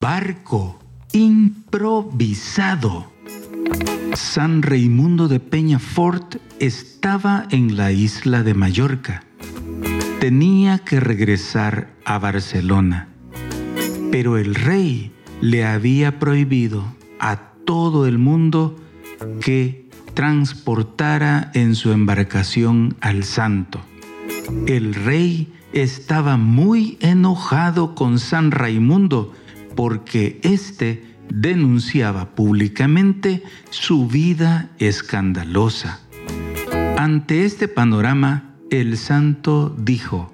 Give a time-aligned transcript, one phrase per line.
[0.00, 0.78] barco
[1.12, 3.12] improvisado.
[4.14, 9.24] San Raimundo de Peñafort estaba en la isla de Mallorca.
[10.18, 13.08] Tenía que regresar a Barcelona,
[14.10, 16.82] pero el rey le había prohibido
[17.18, 18.76] a todo el mundo
[19.42, 23.82] que transportara en su embarcación al santo.
[24.66, 29.34] El rey estaba muy enojado con San Raimundo
[29.80, 36.00] porque éste denunciaba públicamente su vida escandalosa.
[36.98, 40.30] Ante este panorama, el santo dijo,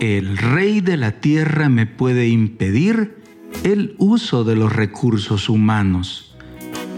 [0.00, 3.18] el rey de la tierra me puede impedir
[3.62, 6.34] el uso de los recursos humanos,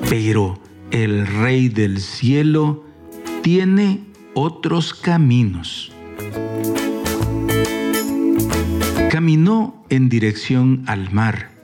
[0.09, 2.84] pero el rey del cielo
[3.42, 5.91] tiene otros caminos.
[9.11, 11.59] Caminó en dirección al mar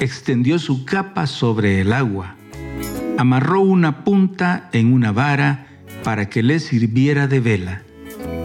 [0.00, 2.36] extendió su capa sobre el agua,
[3.16, 5.66] amarró una punta en una vara
[6.04, 7.82] para que le sirviera de vela.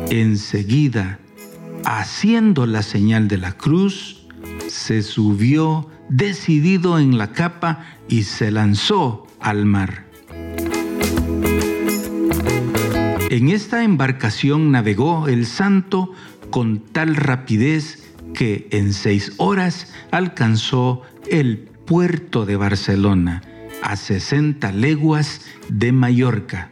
[0.10, 1.20] Enseguida,
[1.86, 4.28] haciendo la señal de la cruz,
[4.68, 10.06] se subió decidido en la capa y se lanzó al mar.
[13.30, 16.12] En esta embarcación navegó el santo
[16.50, 23.42] con tal rapidez que en seis horas alcanzó el puerto de Barcelona,
[23.82, 26.70] a 60 leguas de Mallorca.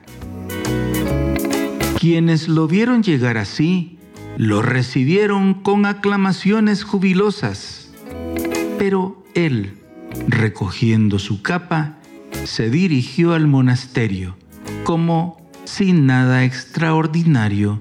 [2.00, 4.00] Quienes lo vieron llegar así,
[4.38, 7.92] lo recibieron con aclamaciones jubilosas.
[8.80, 9.74] Pero él,
[10.28, 11.98] recogiendo su capa,
[12.46, 14.36] se dirigió al monasterio,
[14.84, 17.80] como si nada extraordinario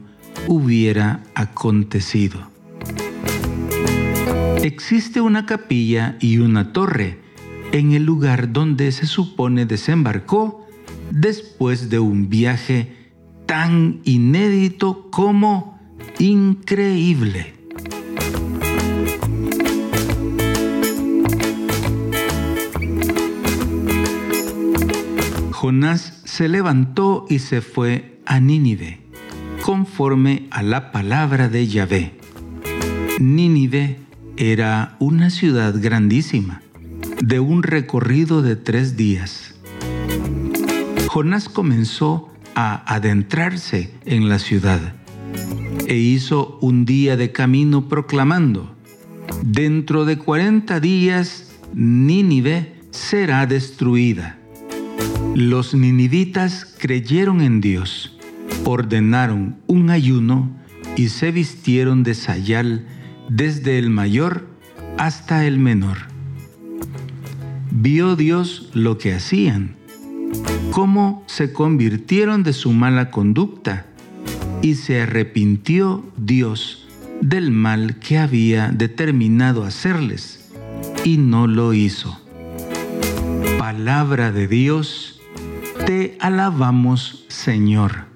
[0.49, 2.50] hubiera acontecido.
[4.63, 7.19] Existe una capilla y una torre
[7.73, 10.67] en el lugar donde se supone desembarcó
[11.11, 12.95] después de un viaje
[13.47, 15.81] tan inédito como
[16.19, 17.55] increíble.
[25.53, 29.01] Jonás se levantó y se fue a Nínive,
[29.63, 32.13] conforme a la palabra de Yahvé.
[33.19, 34.10] Nínive
[34.41, 36.63] era una ciudad grandísima,
[37.23, 39.55] de un recorrido de tres días.
[41.09, 44.95] Jonás comenzó a adentrarse en la ciudad
[45.87, 48.75] e hizo un día de camino proclamando,
[49.43, 54.39] dentro de cuarenta días Nínive será destruida.
[55.35, 58.17] Los ninivitas creyeron en Dios,
[58.65, 60.49] ordenaron un ayuno
[60.97, 62.87] y se vistieron de sayal
[63.31, 64.47] desde el mayor
[64.99, 65.99] hasta el menor.
[67.71, 69.77] Vio Dios lo que hacían,
[70.73, 73.87] cómo se convirtieron de su mala conducta,
[74.63, 76.87] y se arrepintió Dios
[77.23, 80.51] del mal que había determinado hacerles,
[81.05, 82.21] y no lo hizo.
[83.59, 85.21] Palabra de Dios,
[85.87, 88.10] te alabamos Señor.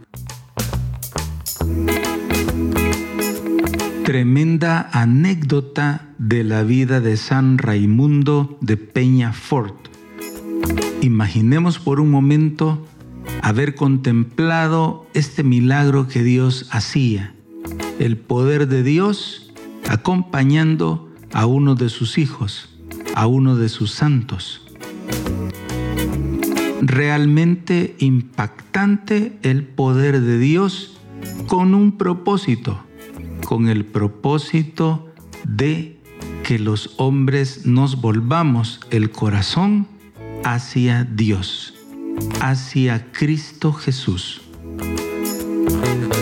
[4.15, 9.75] Tremenda anécdota de la vida de San Raimundo de Peñafort.
[11.03, 12.87] Imaginemos por un momento
[13.43, 17.35] haber contemplado este milagro que Dios hacía,
[17.99, 19.53] el poder de Dios
[19.89, 22.69] acompañando a uno de sus hijos,
[23.17, 24.65] a uno de sus santos.
[26.83, 31.01] Realmente impactante el poder de Dios
[31.49, 32.81] con un propósito
[33.44, 35.09] con el propósito
[35.47, 35.99] de
[36.43, 39.87] que los hombres nos volvamos el corazón
[40.44, 41.75] hacia Dios,
[42.41, 44.43] hacia Cristo Jesús.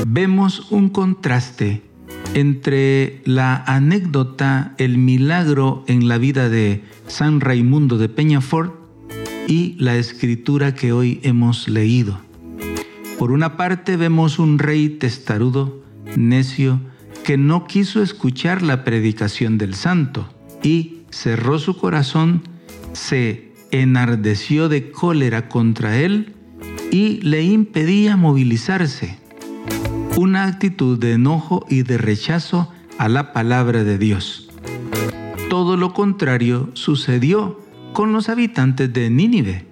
[0.07, 1.83] Vemos un contraste
[2.35, 8.75] entre la anécdota, el milagro en la vida de San Raimundo de Peñafort
[9.49, 12.21] y la escritura que hoy hemos leído.
[13.19, 15.83] Por una parte vemos un rey testarudo,
[16.17, 16.81] necio,
[17.25, 20.29] que no quiso escuchar la predicación del santo
[20.63, 22.43] y cerró su corazón,
[22.93, 26.35] se enardeció de cólera contra él
[26.91, 29.19] y le impedía movilizarse.
[30.17, 34.51] Una actitud de enojo y de rechazo a la palabra de Dios.
[35.49, 37.61] Todo lo contrario sucedió
[37.93, 39.67] con los habitantes de Nínive.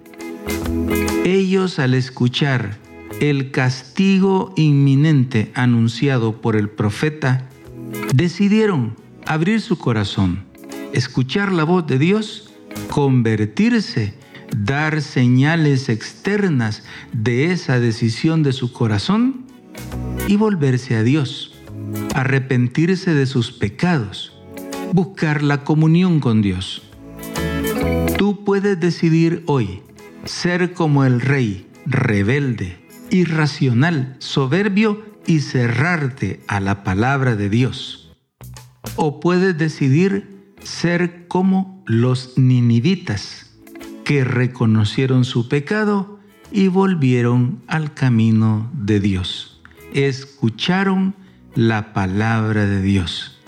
[1.23, 2.80] Ellos al escuchar
[3.21, 7.47] el castigo inminente anunciado por el profeta,
[8.13, 10.43] decidieron abrir su corazón,
[10.91, 12.51] escuchar la voz de Dios
[12.89, 14.13] convertirse,
[14.55, 16.83] dar señales externas
[17.13, 19.45] de esa decisión de su corazón
[20.27, 21.55] y volverse a Dios,
[22.13, 24.33] arrepentirse de sus pecados,
[24.93, 26.83] buscar la comunión con Dios.
[28.17, 29.81] Tú puedes decidir hoy
[30.25, 32.77] ser como el rey, rebelde,
[33.11, 38.11] irracional, soberbio y cerrarte a la palabra de Dios.
[38.95, 43.51] O puedes decidir ser como los ninivitas,
[44.03, 46.19] que reconocieron su pecado
[46.51, 49.61] y volvieron al camino de Dios.
[49.93, 51.15] Escucharon
[51.55, 53.39] la palabra de Dios.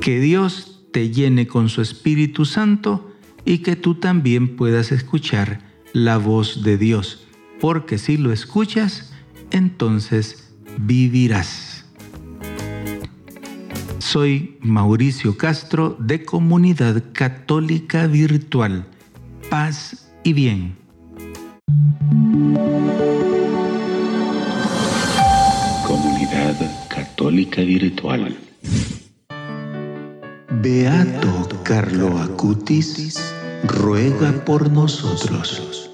[0.00, 3.12] Que Dios te llene con su Espíritu Santo
[3.44, 5.60] y que tú también puedas escuchar
[5.92, 7.21] la voz de Dios,
[7.62, 9.12] porque si lo escuchas,
[9.52, 11.84] entonces vivirás.
[13.98, 18.84] Soy Mauricio Castro de Comunidad Católica Virtual.
[19.48, 20.74] Paz y bien.
[25.86, 26.56] Comunidad
[26.88, 28.36] Católica Virtual.
[30.50, 33.22] Beato Carlo Acutis
[33.68, 35.91] ruega por nosotros.